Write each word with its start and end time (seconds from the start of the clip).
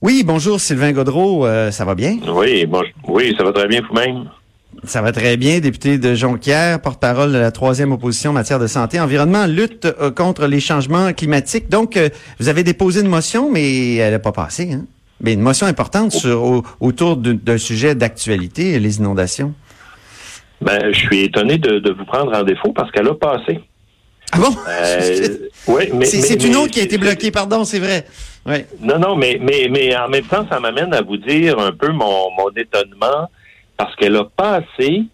Oui, 0.00 0.22
bonjour 0.24 0.60
Sylvain 0.60 0.92
Godreau, 0.92 1.44
euh, 1.44 1.72
ça 1.72 1.84
va 1.84 1.96
bien? 1.96 2.18
Oui, 2.28 2.66
bon, 2.66 2.84
oui, 3.08 3.34
ça 3.36 3.42
va 3.42 3.52
très 3.52 3.66
bien 3.66 3.80
vous-même? 3.88 4.30
Ça 4.84 5.02
va 5.02 5.10
très 5.10 5.36
bien, 5.36 5.58
député 5.58 5.98
de 5.98 6.14
Jonquière, 6.14 6.80
porte-parole 6.80 7.32
de 7.32 7.38
la 7.38 7.50
troisième 7.50 7.90
opposition 7.90 8.30
en 8.30 8.34
matière 8.34 8.60
de 8.60 8.68
santé, 8.68 9.00
environnement, 9.00 9.46
lutte 9.46 9.86
euh, 9.86 10.12
contre 10.12 10.46
les 10.46 10.60
changements 10.60 11.12
climatiques. 11.12 11.68
Donc, 11.68 11.96
euh, 11.96 12.10
vous 12.38 12.48
avez 12.48 12.62
déposé 12.62 13.00
une 13.00 13.08
motion, 13.08 13.50
mais 13.50 13.96
elle 13.96 14.12
n'a 14.12 14.18
pas 14.20 14.30
passé. 14.30 14.70
Hein? 14.72 14.84
Mais 15.20 15.32
une 15.32 15.40
motion 15.40 15.66
importante 15.66 16.12
sur, 16.12 16.62
autour 16.78 17.16
d'un 17.16 17.58
sujet 17.58 17.96
d'actualité, 17.96 18.78
les 18.78 18.98
inondations. 18.98 19.52
Ben, 20.60 20.92
je 20.92 20.98
suis 20.98 21.24
étonné 21.24 21.58
de, 21.58 21.80
de 21.80 21.92
vous 21.92 22.04
prendre 22.04 22.36
en 22.36 22.44
défaut 22.44 22.72
parce 22.72 22.92
qu'elle 22.92 23.08
a 23.08 23.14
passé. 23.14 23.58
Ah 24.30 24.38
bon? 24.38 24.54
Oui, 25.68 25.90
mais. 25.94 26.06
C'est 26.06 26.42
une 26.44 26.56
autre 26.56 26.72
qui 26.72 26.80
a 26.80 26.82
été 26.82 26.98
bloquée, 26.98 27.30
pardon, 27.30 27.64
c'est 27.64 27.78
vrai. 27.78 28.06
Non, 28.80 28.98
non, 28.98 29.16
mais, 29.16 29.38
mais, 29.40 29.68
mais 29.70 29.94
en 29.96 30.08
même 30.08 30.24
temps, 30.24 30.46
ça 30.50 30.58
m'amène 30.58 30.94
à 30.94 31.02
vous 31.02 31.18
dire 31.18 31.58
un 31.58 31.72
peu 31.72 31.88
mon, 31.92 32.30
mon 32.36 32.48
étonnement 32.56 33.28
parce 33.76 33.94
qu'elle 33.96 34.16
a 34.16 34.24
passé, 34.24 35.04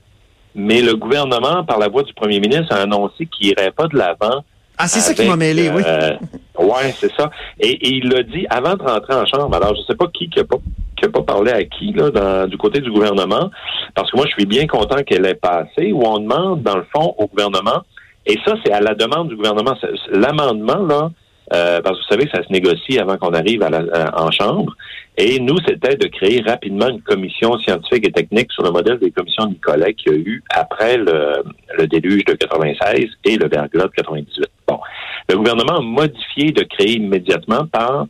mais 0.55 0.81
le 0.81 0.95
gouvernement, 0.95 1.65
par 1.65 1.79
la 1.79 1.89
voix 1.89 2.03
du 2.03 2.15
premier 2.15 2.41
ministre, 2.41 2.75
a 2.75 2.83
annoncé 2.83 3.27
qu'il 3.27 3.49
irait 3.49 3.73
pas 3.73 3.89
de 3.89 3.97
l'avant. 3.97 4.45
Ah, 4.79 4.89
c'est 4.89 5.01
ça 5.01 5.15
qui 5.15 5.29
m'a 5.29 5.37
mêlé, 5.37 5.71
oui. 5.71 5.83
Euh, 5.87 6.17
oui, 6.59 6.93
c'est 6.97 7.13
ça. 7.17 7.31
Et, 7.61 7.97
il 7.97 8.09
l'a 8.09 8.23
dit 8.23 8.47
avant 8.51 8.75
de 8.75 8.83
rentrer 8.83 9.15
en 9.15 9.27
chambre. 9.27 9.55
Alors, 9.55 9.75
je 9.77 9.83
sais 9.83 9.97
pas 9.97 10.07
qui 10.13 10.29
qui 10.29 10.41
a 10.41 10.45
pas, 10.45 10.57
qui 10.97 11.05
a 11.05 11.09
pas 11.09 11.23
parlé 11.23 11.53
à 11.53 11.63
qui, 11.65 11.93
là, 11.93 12.11
dans, 12.11 12.49
du 12.49 12.57
côté 12.57 12.81
du 12.81 12.91
gouvernement, 12.91 13.51
parce 13.95 14.11
que 14.11 14.17
moi, 14.17 14.27
je 14.27 14.33
suis 14.33 14.47
bien 14.47 14.67
content 14.67 15.03
qu'elle 15.05 15.27
ait 15.27 15.35
passé, 15.35 15.93
où 15.93 16.05
on 16.05 16.19
demande, 16.19 16.63
dans 16.63 16.77
le 16.77 16.87
fond, 16.95 17.15
au 17.19 17.27
gouvernement 17.27 17.83
et 18.27 18.39
ça, 18.45 18.55
c'est 18.65 18.73
à 18.73 18.81
la 18.81 18.95
demande 18.95 19.29
du 19.29 19.37
gouvernement. 19.37 19.75
L'amendement, 20.11 20.87
là, 20.87 21.11
euh, 21.53 21.83
parce 21.83 21.99
que 21.99 22.05
vous 22.05 22.11
savez, 22.11 22.31
ça 22.35 22.43
se 22.43 22.51
négocie 22.51 22.99
avant 22.99 23.19
qu'on 23.19 23.35
arrive 23.35 23.63
à 23.63 23.69
la, 23.69 23.83
en 24.17 24.31
chambre. 24.31 24.75
Et 25.19 25.39
nous, 25.39 25.57
c'était 25.67 25.97
de 25.97 26.09
créer 26.09 26.41
rapidement 26.41 26.89
une 26.89 27.03
commission 27.03 27.59
scientifique 27.59 28.09
et 28.09 28.13
technique 28.13 28.51
sur 28.51 28.63
le 28.63 28.71
modèle 28.71 28.99
des 28.99 29.11
commissions 29.11 29.47
Nicolet 29.47 29.95
qu'il 29.95 30.13
y 30.13 30.15
a 30.17 30.19
eu 30.19 30.43
après 30.51 30.97
le, 30.97 31.45
déluge 31.87 32.25
de 32.25 32.33
96 32.33 33.07
et 33.25 33.37
le 33.37 33.49
verglas 33.49 33.85
de 33.85 33.93
98. 33.95 34.47
Bon. 34.67 34.81
Le 35.29 35.37
gouvernement 35.37 35.77
a 35.77 35.83
modifié 35.83 36.51
de 36.51 36.63
créer 36.63 36.97
immédiatement 36.97 37.67
par 37.67 38.07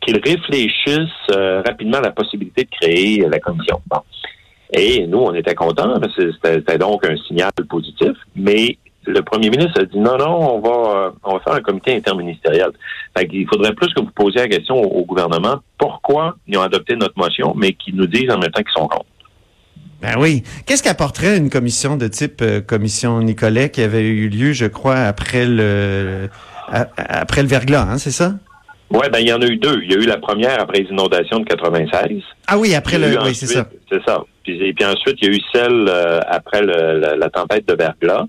qu'il 0.00 0.16
réfléchisse 0.16 1.08
euh, 1.30 1.62
rapidement 1.64 1.98
à 1.98 2.02
la 2.02 2.10
possibilité 2.10 2.64
de 2.64 2.70
créer 2.70 3.28
la 3.28 3.38
commission. 3.38 3.80
Bon. 3.88 4.00
Et 4.74 5.06
nous, 5.06 5.18
on 5.18 5.34
était 5.34 5.54
contents, 5.54 6.00
c'était 6.42 6.78
donc 6.78 7.06
un 7.06 7.16
signal 7.28 7.50
positif, 7.68 8.12
mais 8.34 8.78
le 9.06 9.22
premier 9.22 9.50
ministre 9.50 9.80
a 9.80 9.84
dit 9.84 9.98
non, 9.98 10.16
non, 10.16 10.56
on 10.56 10.60
va, 10.60 11.06
euh, 11.06 11.10
on 11.24 11.34
va 11.34 11.40
faire 11.40 11.54
un 11.54 11.60
comité 11.60 11.94
interministériel. 11.94 12.70
Il 13.32 13.46
faudrait 13.48 13.74
plus 13.74 13.92
que 13.94 14.00
vous 14.00 14.10
posiez 14.14 14.40
la 14.40 14.48
question 14.48 14.76
au, 14.76 15.04
gouvernement 15.04 15.60
pourquoi 15.78 16.36
ils 16.46 16.56
ont 16.56 16.62
adopté 16.62 16.96
notre 16.96 17.18
motion, 17.18 17.54
mais 17.56 17.72
qu'ils 17.72 17.96
nous 17.96 18.06
disent 18.06 18.30
en 18.30 18.38
même 18.38 18.50
temps 18.50 18.62
qu'ils 18.62 18.72
sont 18.80 18.88
contre. 18.88 19.06
Ben 20.00 20.16
oui. 20.18 20.42
Qu'est-ce 20.66 20.82
qu'apporterait 20.82 21.36
une 21.36 21.50
commission 21.50 21.96
de 21.96 22.08
type 22.08 22.42
euh, 22.42 22.60
commission 22.60 23.20
Nicolet 23.20 23.70
qui 23.70 23.82
avait 23.82 24.02
eu 24.02 24.28
lieu, 24.28 24.52
je 24.52 24.66
crois, 24.66 24.96
après 24.96 25.46
le 25.46 26.28
après 26.96 27.42
le 27.42 27.48
verglas, 27.48 27.86
hein, 27.88 27.98
c'est 27.98 28.10
ça? 28.10 28.32
Oui, 28.92 29.06
ben 29.10 29.20
il 29.20 29.28
y 29.28 29.32
en 29.32 29.40
a 29.40 29.46
eu 29.46 29.56
deux. 29.56 29.80
Il 29.82 29.90
y 29.90 29.94
a 29.94 29.98
eu 29.98 30.06
la 30.06 30.18
première 30.18 30.60
après 30.60 30.80
les 30.80 30.90
inondations 30.90 31.40
de 31.40 31.44
96. 31.44 32.22
Ah 32.46 32.58
oui, 32.58 32.74
après 32.74 32.98
le. 32.98 33.18
Oui, 33.22 33.34
c'est 33.34 33.46
ça. 33.46 33.66
C'est 33.90 34.02
ça. 34.04 34.22
Puis, 34.44 34.62
et 34.62 34.74
puis 34.74 34.84
ensuite, 34.84 35.16
il 35.22 35.28
y 35.28 35.30
a 35.30 35.34
eu 35.34 35.40
celle 35.52 35.86
euh, 35.88 36.20
après 36.28 36.60
le, 36.60 37.16
la, 37.16 37.30
tempête 37.30 37.66
de 37.66 37.74
verglas. 37.74 38.26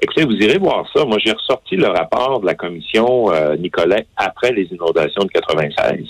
Écoutez, 0.00 0.24
vous 0.24 0.34
irez 0.34 0.58
voir 0.58 0.84
ça. 0.94 1.04
Moi, 1.04 1.18
j'ai 1.24 1.32
ressorti 1.32 1.76
le 1.76 1.88
rapport 1.88 2.40
de 2.40 2.46
la 2.46 2.54
commission 2.54 3.32
euh, 3.32 3.56
Nicolet 3.56 4.06
après 4.16 4.52
les 4.52 4.64
inondations 4.64 5.22
de 5.22 5.28
96. 5.28 6.04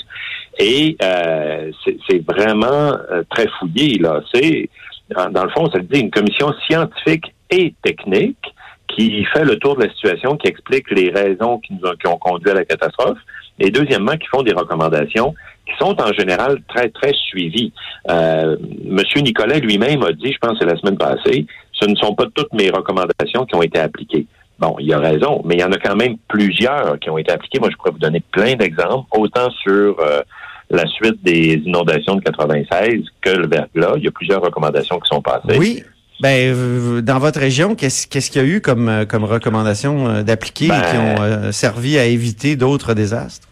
Et 0.58 0.96
euh, 1.02 1.70
c'est 1.84 2.26
vraiment 2.26 2.96
euh, 3.10 3.22
très 3.30 3.46
fouillé, 3.58 3.98
là. 3.98 4.20
C'est, 4.34 4.68
dans 5.10 5.44
le 5.44 5.50
fond, 5.50 5.70
ça 5.70 5.78
dit 5.78 6.00
une 6.00 6.10
commission 6.10 6.52
scientifique 6.66 7.32
et 7.50 7.74
technique 7.84 8.54
qui 8.88 9.24
fait 9.26 9.44
le 9.44 9.56
tour 9.58 9.76
de 9.76 9.84
la 9.84 9.92
situation, 9.92 10.36
qui 10.36 10.48
explique 10.48 10.90
les 10.90 11.10
raisons 11.10 11.58
qui 11.58 11.74
nous 11.74 11.88
ont, 11.88 11.94
qui 11.94 12.06
ont 12.08 12.18
conduit 12.18 12.50
à 12.50 12.54
la 12.54 12.64
catastrophe, 12.64 13.18
et 13.58 13.70
deuxièmement, 13.70 14.16
qui 14.16 14.26
font 14.28 14.42
des 14.42 14.52
recommandations 14.52 15.34
qui 15.66 15.76
sont 15.78 16.00
en 16.00 16.12
général 16.12 16.58
très, 16.68 16.88
très 16.90 17.12
suivies. 17.12 17.72
Euh, 18.08 18.56
Monsieur 18.84 19.20
Nicolet 19.20 19.60
lui-même 19.60 20.02
a 20.04 20.12
dit, 20.12 20.32
je 20.32 20.38
pense 20.38 20.52
que 20.52 20.58
c'est 20.60 20.72
la 20.72 20.78
semaine 20.78 20.96
passée, 20.96 21.46
ce 21.78 21.86
ne 21.86 21.94
sont 21.96 22.14
pas 22.14 22.24
toutes 22.34 22.52
mes 22.52 22.70
recommandations 22.70 23.44
qui 23.46 23.54
ont 23.54 23.62
été 23.62 23.78
appliquées. 23.78 24.26
Bon, 24.58 24.76
il 24.78 24.92
a 24.92 24.98
raison, 24.98 25.42
mais 25.44 25.56
il 25.56 25.60
y 25.60 25.64
en 25.64 25.72
a 25.72 25.78
quand 25.78 25.96
même 25.96 26.16
plusieurs 26.28 26.98
qui 26.98 27.10
ont 27.10 27.18
été 27.18 27.30
appliquées. 27.30 27.58
Moi, 27.60 27.68
je 27.70 27.76
pourrais 27.76 27.90
vous 27.90 27.98
donner 27.98 28.22
plein 28.32 28.54
d'exemples, 28.54 29.06
autant 29.12 29.50
sur 29.50 30.00
euh, 30.00 30.22
la 30.70 30.86
suite 30.86 31.22
des 31.22 31.60
inondations 31.64 32.16
de 32.16 32.22
96 32.22 33.02
que 33.20 33.30
le 33.30 33.46
verglas. 33.46 33.94
Il 33.96 34.04
y 34.04 34.08
a 34.08 34.10
plusieurs 34.10 34.40
recommandations 34.40 34.98
qui 34.98 35.08
sont 35.08 35.20
passées. 35.20 35.58
Oui. 35.58 35.82
Ben, 36.20 37.02
dans 37.02 37.18
votre 37.18 37.38
région, 37.38 37.74
qu'est-ce 37.74 38.06
qu'est-ce 38.06 38.30
qu'il 38.30 38.40
y 38.40 38.44
a 38.44 38.48
eu 38.48 38.62
comme, 38.62 38.88
euh, 38.88 39.04
comme 39.04 39.24
recommandations 39.24 40.08
euh, 40.08 40.22
d'appliquer 40.22 40.68
ben, 40.68 40.80
qui 40.80 40.96
ont 40.96 41.52
servi 41.52 41.98
à 41.98 42.06
éviter 42.06 42.56
d'autres 42.56 42.94
désastres? 42.94 43.46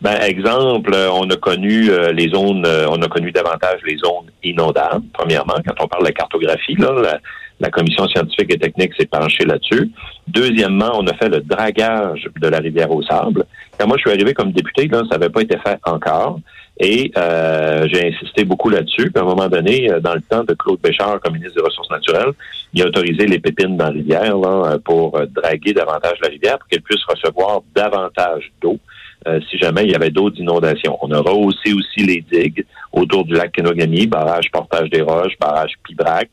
Ben, 0.00 0.20
exemple, 0.20 0.94
on 0.94 1.28
a 1.30 1.36
connu 1.36 1.90
les 2.12 2.28
zones, 2.28 2.66
on 2.66 3.00
a 3.00 3.08
connu 3.08 3.32
davantage 3.32 3.80
les 3.86 3.96
zones 3.96 4.30
inondables, 4.42 5.04
premièrement, 5.14 5.56
quand 5.66 5.84
on 5.84 5.88
parle 5.88 6.02
de 6.02 6.08
la 6.08 6.12
cartographie, 6.12 6.74
là, 6.74 7.18
la 7.60 7.70
commission 7.70 8.06
scientifique 8.08 8.52
et 8.52 8.58
technique 8.58 8.92
s'est 8.98 9.06
penchée 9.06 9.44
là-dessus. 9.44 9.90
Deuxièmement, 10.28 10.90
on 10.94 11.06
a 11.06 11.14
fait 11.14 11.28
le 11.28 11.40
dragage 11.40 12.28
de 12.40 12.48
la 12.48 12.58
rivière 12.58 12.90
au 12.90 13.02
sable. 13.02 13.44
Quand 13.78 13.86
moi 13.86 13.96
je 13.96 14.02
suis 14.02 14.10
arrivé 14.10 14.34
comme 14.34 14.52
député, 14.52 14.88
là, 14.88 15.02
ça 15.10 15.16
n'avait 15.16 15.30
pas 15.30 15.42
été 15.42 15.56
fait 15.58 15.78
encore. 15.84 16.40
Et 16.78 17.10
euh, 17.16 17.88
j'ai 17.90 18.08
insisté 18.08 18.44
beaucoup 18.44 18.68
là-dessus. 18.68 19.10
Puis 19.10 19.18
à 19.18 19.22
un 19.22 19.24
moment 19.24 19.48
donné, 19.48 19.90
euh, 19.90 20.00
dans 20.00 20.12
le 20.12 20.20
temps 20.20 20.44
de 20.44 20.52
Claude 20.52 20.80
Béchard 20.80 21.20
comme 21.20 21.32
ministre 21.32 21.56
des 21.56 21.62
Ressources 21.62 21.90
naturelles, 21.90 22.32
il 22.74 22.82
a 22.82 22.86
autorisé 22.86 23.26
les 23.26 23.38
pépines 23.38 23.78
dans 23.78 23.86
la 23.86 23.92
rivière 23.92 24.36
là, 24.36 24.76
pour 24.84 25.18
draguer 25.28 25.72
davantage 25.72 26.18
la 26.20 26.28
rivière 26.28 26.58
pour 26.58 26.68
qu'elle 26.68 26.82
puisse 26.82 27.02
recevoir 27.04 27.62
davantage 27.74 28.52
d'eau. 28.60 28.78
Euh, 29.26 29.40
si 29.50 29.58
jamais 29.58 29.84
il 29.84 29.90
y 29.90 29.94
avait 29.94 30.10
d'autres 30.10 30.38
inondations. 30.38 30.96
On 31.02 31.10
a 31.10 31.18
rehaussé 31.18 31.72
aussi 31.72 32.06
les 32.06 32.20
digues 32.20 32.64
autour 32.92 33.24
du 33.24 33.34
lac 33.34 33.50
Kenogami, 33.50 34.06
barrage 34.06 34.50
Portage 34.52 34.88
des 34.90 35.02
Roches, 35.02 35.36
barrage 35.40 35.72
Pibrac, 35.82 36.28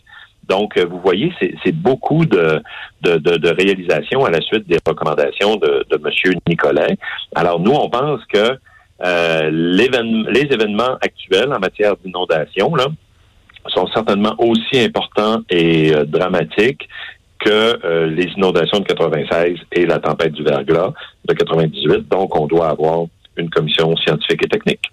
donc, 0.48 0.78
euh, 0.78 0.86
vous 0.86 1.00
voyez, 1.00 1.32
c'est 1.40 1.72
beaucoup 1.72 2.26
de, 2.26 2.62
de, 3.02 3.50
réalisations 3.50 4.26
à 4.26 4.30
la 4.30 4.42
suite 4.42 4.68
des 4.68 4.78
recommandations 4.86 5.56
de, 5.56 5.86
M. 5.92 6.34
Nicolet. 6.48 6.98
Alors, 7.34 7.60
nous, 7.60 7.72
on 7.72 7.90
pense 7.90 8.20
que 8.26 8.58
euh, 9.04 9.50
les 9.50 10.48
événements 10.52 10.98
actuels 11.02 11.54
en 11.54 11.60
matière 11.60 11.96
d'inondation 12.04 12.74
sont 13.68 13.88
certainement 13.88 14.36
aussi 14.38 14.84
importants 14.84 15.42
et 15.50 15.94
dramatiques 16.06 16.90
que 17.44 17.80
euh, 17.86 18.08
les 18.08 18.26
inondations 18.38 18.80
de 18.80 18.86
96 18.86 19.58
et 19.72 19.86
la 19.86 20.00
tempête 20.00 20.34
du 20.34 20.44
verglas 20.44 20.94
de 21.26 21.34
98. 21.34 22.08
Donc, 22.10 22.38
on 22.40 22.48
doit 22.48 22.70
avoir 22.70 23.06
une 23.38 23.50
commission 23.50 23.96
scientifique 23.98 24.44
et 24.46 24.48
technique. 24.48 24.92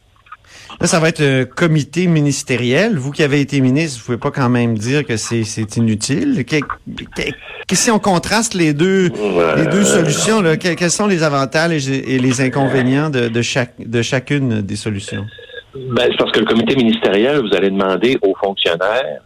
Là, 0.80 0.86
ça 0.86 0.98
va 0.98 1.08
être 1.08 1.22
un 1.22 1.44
comité 1.44 2.06
ministériel. 2.06 2.96
Vous 2.96 3.10
qui 3.10 3.22
avez 3.22 3.40
été 3.40 3.60
ministre, 3.60 4.00
vous 4.00 4.06
pouvez 4.06 4.18
pas 4.18 4.30
quand 4.30 4.48
même 4.48 4.78
dire 4.78 5.04
que 5.04 5.16
c'est 5.16 5.76
inutile. 5.76 6.44
Que, 6.46 7.76
si 7.76 7.90
on 7.90 7.98
contraste 7.98 8.54
les 8.54 8.72
deux, 8.72 9.10
les 9.56 9.66
deux 9.66 9.84
solutions, 9.84 10.40
là, 10.40 10.56
quels 10.56 10.90
sont 10.90 11.06
les 11.06 11.22
avantages 11.22 11.88
et 11.88 12.18
les 12.18 12.40
inconvénients 12.40 13.10
de, 13.10 13.28
de, 13.28 13.42
chaque, 13.42 13.74
de 13.78 14.00
chacune 14.00 14.62
des 14.62 14.76
solutions? 14.76 15.26
Ben, 15.74 16.08
c'est 16.10 16.16
parce 16.16 16.32
que 16.32 16.40
le 16.40 16.46
comité 16.46 16.74
ministériel, 16.74 17.40
vous 17.40 17.54
allez 17.54 17.70
demander 17.70 18.18
aux 18.22 18.34
fonctionnaires 18.34 19.22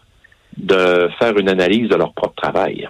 de 0.56 1.08
faire 1.18 1.36
une 1.38 1.48
analyse 1.48 1.88
de 1.88 1.96
leur 1.96 2.12
propre 2.12 2.34
travail. 2.36 2.86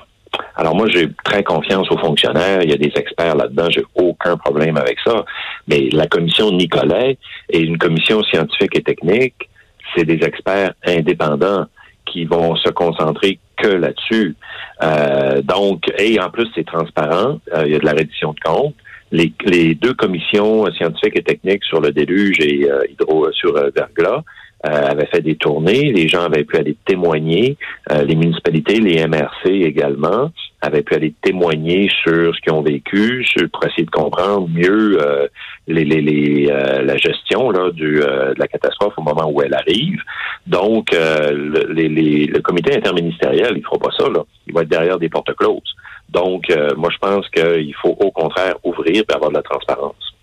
Alors 0.56 0.74
moi, 0.76 0.86
j'ai 0.88 1.08
très 1.24 1.42
confiance 1.42 1.90
aux 1.90 1.98
fonctionnaires. 1.98 2.62
Il 2.62 2.70
y 2.70 2.74
a 2.74 2.76
des 2.76 2.92
experts 2.94 3.36
là-dedans. 3.36 3.68
J'ai 3.70 3.84
aucun 3.94 4.36
problème 4.36 4.76
avec 4.76 4.98
ça. 5.04 5.24
Mais 5.66 5.88
la 5.90 6.06
commission 6.06 6.50
Nicolet 6.52 7.18
est 7.50 7.60
une 7.60 7.78
commission 7.78 8.22
scientifique 8.22 8.76
et 8.76 8.82
technique. 8.82 9.48
C'est 9.94 10.04
des 10.04 10.24
experts 10.24 10.74
indépendants 10.86 11.66
qui 12.06 12.24
vont 12.24 12.54
se 12.56 12.70
concentrer 12.70 13.38
que 13.56 13.68
là-dessus. 13.68 14.36
Euh, 14.82 15.42
donc, 15.42 15.84
et 15.98 16.20
en 16.20 16.30
plus, 16.30 16.48
c'est 16.54 16.66
transparent. 16.66 17.40
Euh, 17.54 17.64
il 17.66 17.72
y 17.72 17.76
a 17.76 17.78
de 17.78 17.84
la 17.84 17.92
reddition 17.92 18.32
de 18.32 18.40
comptes. 18.40 18.74
Les, 19.12 19.32
les, 19.44 19.74
deux 19.74 19.94
commissions 19.94 20.66
scientifiques 20.72 21.16
et 21.16 21.22
techniques 21.22 21.64
sur 21.64 21.80
le 21.80 21.92
déluge 21.92 22.40
et 22.40 22.68
euh, 22.68 22.80
hydro 22.90 23.30
sur 23.32 23.54
Verglas 23.54 24.16
euh, 24.16 24.20
avait 24.64 25.06
fait 25.06 25.20
des 25.20 25.36
tournées, 25.36 25.92
les 25.92 26.08
gens 26.08 26.22
avaient 26.22 26.44
pu 26.44 26.56
aller 26.56 26.76
témoigner, 26.86 27.56
euh, 27.90 28.02
les 28.02 28.14
municipalités, 28.14 28.80
les 28.80 29.06
MRC 29.06 29.46
également, 29.46 30.30
avaient 30.60 30.82
pu 30.82 30.94
aller 30.94 31.14
témoigner 31.20 31.90
sur 32.02 32.34
ce 32.34 32.40
qu'ils 32.40 32.52
ont 32.52 32.62
vécu, 32.62 33.24
sur, 33.24 33.48
pour 33.50 33.64
essayer 33.66 33.84
de 33.84 33.90
comprendre 33.90 34.48
mieux 34.48 34.98
euh, 35.00 35.28
les, 35.68 35.84
les, 35.84 36.00
les 36.00 36.46
la 36.46 36.96
gestion 36.96 37.50
là, 37.50 37.70
du, 37.70 37.96
de 37.96 38.38
la 38.38 38.48
catastrophe 38.48 38.94
au 38.96 39.02
moment 39.02 39.30
où 39.30 39.42
elle 39.42 39.54
arrive. 39.54 40.00
Donc, 40.46 40.92
le, 40.92 41.72
les, 41.72 42.26
le 42.26 42.40
comité 42.40 42.74
interministériel, 42.76 43.52
il 43.52 43.58
ne 43.58 43.64
fera 43.64 43.78
pas 43.78 43.90
ça, 43.98 44.08
là. 44.08 44.22
il 44.46 44.54
va 44.54 44.62
être 44.62 44.68
derrière 44.68 44.98
des 44.98 45.08
portes 45.08 45.34
closes. 45.34 45.74
Donc, 46.08 46.44
moi, 46.76 46.90
je 46.92 46.98
pense 46.98 47.28
qu'il 47.28 47.74
faut 47.74 47.96
au 47.98 48.10
contraire 48.10 48.54
ouvrir 48.62 49.02
et 49.08 49.14
avoir 49.14 49.30
de 49.30 49.36
la 49.36 49.42
transparence. 49.42 50.13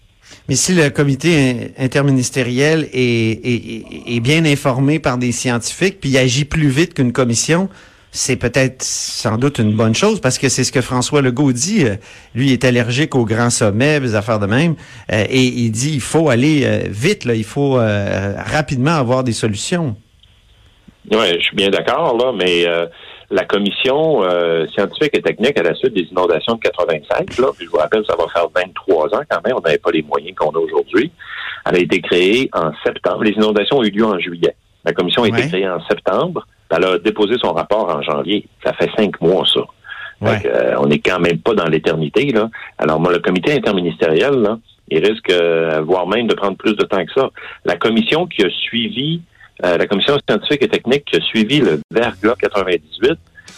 Mais 0.49 0.55
si 0.55 0.73
le 0.73 0.89
comité 0.89 1.73
interministériel 1.77 2.89
est, 2.93 4.19
bien 4.21 4.45
informé 4.45 4.99
par 4.99 5.17
des 5.17 5.31
scientifiques, 5.31 5.99
puis 5.99 6.17
agit 6.17 6.45
plus 6.45 6.69
vite 6.69 6.93
qu'une 6.93 7.11
commission, 7.11 7.69
c'est 8.11 8.35
peut-être 8.35 8.83
sans 8.83 9.37
doute 9.37 9.59
une 9.59 9.73
bonne 9.73 9.95
chose 9.95 10.19
parce 10.19 10.37
que 10.37 10.49
c'est 10.49 10.65
ce 10.65 10.71
que 10.71 10.81
François 10.81 11.21
Legault 11.21 11.53
dit. 11.53 11.85
Euh, 11.85 11.95
lui 12.35 12.51
est 12.51 12.65
allergique 12.65 13.15
aux 13.15 13.25
grands 13.25 13.49
sommets, 13.49 14.01
des 14.01 14.15
affaires 14.15 14.39
de 14.39 14.45
même, 14.45 14.75
euh, 15.11 15.25
et 15.29 15.43
il 15.43 15.71
dit 15.71 15.93
il 15.93 16.01
faut 16.01 16.29
aller 16.29 16.63
euh, 16.65 16.81
vite, 16.89 17.23
là, 17.25 17.33
il 17.33 17.45
faut 17.45 17.75
rapidement 17.75 18.91
avoir 18.91 19.23
des 19.23 19.31
solutions. 19.33 19.95
Oui, 21.09 21.27
je 21.39 21.43
suis 21.45 21.55
bien 21.55 21.69
d'accord 21.69 22.17
là, 22.17 22.31
mais 22.37 22.65
la 23.31 23.45
commission 23.45 24.21
scientifique 24.73 25.11
et 25.13 25.21
technique 25.21 25.57
à 25.57 25.63
la 25.63 25.73
suite 25.73 25.93
des 25.93 26.07
inondations 26.11 26.55
de 26.55 26.59
85, 26.59 27.37
là, 27.37 27.47
puis 27.55 27.65
je 27.65 27.71
vous 27.71 27.77
rappelle, 27.77 28.03
ça 28.05 28.15
va 28.15 28.25
faire 28.27 28.47
23 28.53 29.15
ans 29.15 29.21
quand 29.29 29.39
même, 29.45 29.55
on 29.57 29.61
n'avait 29.61 29.77
pas 29.77 29.91
les 29.91 30.03
moyens 30.03 30.35
qu'on 30.35 30.51
a 30.51 30.59
aujourd'hui. 30.59 31.11
Elle 31.65 31.75
a 31.75 31.79
été 31.79 32.01
créée 32.01 32.49
en 32.53 32.71
septembre. 32.83 33.23
Les 33.23 33.31
inondations 33.31 33.77
ont 33.77 33.83
eu 33.83 33.89
lieu 33.89 34.05
en 34.05 34.19
juillet. 34.19 34.55
La 34.83 34.93
commission 34.93 35.23
a 35.23 35.27
été 35.27 35.47
créée 35.47 35.69
en 35.69 35.81
septembre. 35.85 36.47
Elle 36.69 36.85
a 36.85 36.97
déposé 36.97 37.35
son 37.41 37.53
rapport 37.53 37.89
en 37.89 38.01
janvier. 38.01 38.45
Ça 38.63 38.73
fait 38.73 38.89
cinq 38.97 39.19
mois, 39.21 39.45
ça. 39.45 39.61
Euh, 40.23 40.75
on 40.77 40.87
n'est 40.87 40.99
quand 40.99 41.19
même 41.19 41.39
pas 41.39 41.53
dans 41.53 41.65
l'éternité, 41.65 42.25
là. 42.31 42.49
Alors, 42.77 42.99
moi, 42.99 43.11
le 43.11 43.19
comité 43.19 43.53
interministériel, 43.53 44.33
là, 44.35 44.59
il 44.89 45.03
risque, 45.03 45.31
euh, 45.31 45.81
voire 45.81 46.07
même 46.07 46.27
de 46.27 46.35
prendre 46.35 46.57
plus 46.57 46.75
de 46.75 46.83
temps 46.83 47.03
que 47.03 47.11
ça. 47.13 47.29
La 47.65 47.75
commission 47.75 48.27
qui 48.27 48.43
a 48.43 48.49
suivi, 48.49 49.21
euh, 49.63 49.77
la 49.77 49.87
commission 49.87 50.17
scientifique 50.27 50.63
et 50.63 50.67
technique 50.67 51.05
qui 51.05 51.17
a 51.17 51.21
suivi 51.21 51.59
le 51.59 51.79
verglas 51.91 52.35
98 52.39 53.17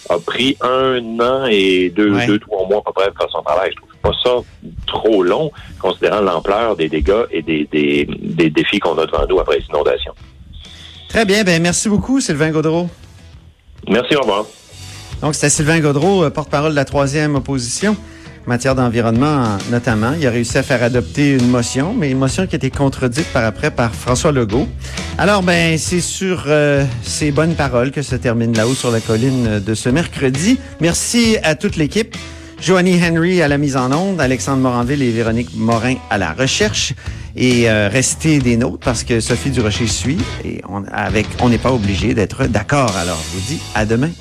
a 0.09 0.19
pris 0.19 0.57
un 0.61 1.00
an 1.19 1.45
et 1.50 1.89
deux, 1.89 2.11
deux, 2.25 2.39
trois 2.39 2.67
mois 2.67 2.79
à 2.79 2.81
peu 2.81 2.91
près 2.94 3.09
pour 3.09 3.19
faire 3.19 3.31
son 3.31 3.41
travail. 3.41 3.71
Je 3.71 3.77
trouve 3.77 3.89
pas 4.01 4.11
ça 4.23 4.31
trop 4.88 5.23
long, 5.23 5.51
considérant 5.79 6.21
l'ampleur 6.21 6.75
des 6.75 6.89
dégâts 6.89 7.25
et 7.31 7.41
des, 7.41 7.67
des, 7.71 8.05
des 8.05 8.50
défis 8.50 8.79
qu'on 8.79 8.97
a 8.97 9.05
devant 9.05 9.25
nous 9.27 9.39
après 9.39 9.59
les 9.59 9.65
inondations. 9.65 10.13
Très 11.07 11.25
bien, 11.25 11.44
ben 11.44 11.61
merci 11.61 11.89
beaucoup, 11.89 12.19
Sylvain 12.19 12.51
Gaudreau. 12.51 12.89
Merci, 13.88 14.15
au 14.15 14.21
revoir. 14.21 14.45
Donc, 15.21 15.35
c'était 15.35 15.50
Sylvain 15.50 15.79
Gaudreau, 15.79 16.23
euh, 16.23 16.29
porte-parole 16.29 16.71
de 16.71 16.75
la 16.75 16.85
troisième 16.85 17.35
opposition 17.35 17.95
matière 18.47 18.75
d'environnement 18.75 19.57
notamment. 19.71 20.13
Il 20.19 20.25
a 20.27 20.31
réussi 20.31 20.57
à 20.57 20.63
faire 20.63 20.83
adopter 20.83 21.33
une 21.33 21.47
motion, 21.47 21.93
mais 21.97 22.11
une 22.11 22.17
motion 22.17 22.47
qui 22.47 22.55
a 22.55 22.57
été 22.57 22.69
contredite 22.69 23.25
par 23.27 23.43
après 23.45 23.71
par 23.71 23.93
François 23.93 24.31
Legault. 24.31 24.67
Alors, 25.17 25.43
ben, 25.43 25.77
c'est 25.77 26.01
sur 26.01 26.45
euh, 26.47 26.85
ces 27.03 27.31
bonnes 27.31 27.55
paroles 27.55 27.91
que 27.91 28.01
se 28.01 28.15
termine 28.15 28.55
là-haut 28.55 28.73
sur 28.73 28.91
la 28.91 28.99
colline 28.99 29.59
de 29.59 29.73
ce 29.73 29.89
mercredi. 29.89 30.59
Merci 30.81 31.37
à 31.43 31.55
toute 31.55 31.75
l'équipe. 31.75 32.15
Joanie 32.61 32.97
Henry 33.03 33.41
à 33.41 33.49
la 33.49 33.57
mise 33.57 33.75
en 33.75 33.91
onde, 33.91 34.21
Alexandre 34.21 34.61
Moranville 34.61 35.01
et 35.01 35.11
Véronique 35.11 35.49
Morin 35.55 35.95
à 36.09 36.17
la 36.17 36.31
recherche. 36.31 36.93
Et 37.35 37.69
euh, 37.69 37.89
restez 37.91 38.39
des 38.39 38.57
nôtres 38.57 38.79
parce 38.79 39.03
que 39.03 39.19
Sophie 39.19 39.49
Durocher 39.49 39.87
suit 39.87 40.19
et 40.45 40.61
avec 40.91 41.25
on 41.41 41.49
n'est 41.49 41.57
pas 41.57 41.71
obligé 41.71 42.13
d'être 42.13 42.45
d'accord. 42.45 42.95
Alors, 42.95 43.21
je 43.25 43.37
vous 43.37 43.45
dis 43.47 43.61
à 43.75 43.85
demain. 43.85 44.11